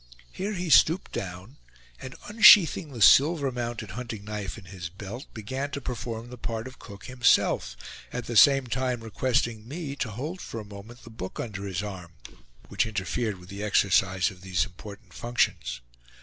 Here 0.31 0.53
he 0.53 0.71
stooped 0.71 1.11
down, 1.11 1.57
and 2.01 2.15
unsheathing 2.27 2.91
the 2.91 3.03
silver 3.03 3.51
mounted 3.51 3.91
hunting 3.91 4.25
knife 4.25 4.57
in 4.57 4.65
his 4.65 4.89
belt, 4.89 5.27
began 5.31 5.69
to 5.69 5.79
perform 5.79 6.31
the 6.31 6.39
part 6.39 6.65
of 6.65 6.79
cook 6.79 7.05
himself; 7.05 7.77
at 8.11 8.25
the 8.25 8.35
same 8.35 8.65
time 8.65 9.01
requesting 9.03 9.67
me 9.67 9.95
to 9.97 10.09
hold 10.09 10.41
for 10.41 10.59
a 10.59 10.65
moment 10.65 11.03
the 11.03 11.11
book 11.11 11.39
under 11.39 11.67
his 11.67 11.83
arm, 11.83 12.13
which 12.67 12.87
interfered 12.87 13.37
with 13.37 13.49
the 13.49 13.61
exercise 13.61 14.31
of 14.31 14.41
these 14.41 14.65
important 14.65 15.13
functions. 15.13 15.81